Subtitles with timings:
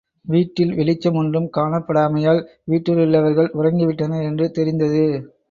[0.25, 2.41] வீட்டில் வெளிச்சமொன்றும் காணப்படாமையால்
[2.65, 5.05] வீட்டிலுள்ளவர்கள் உறங்கிவிட்டனர் என்று தெரிந்தது.